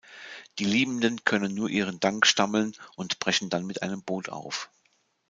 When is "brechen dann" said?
3.19-3.67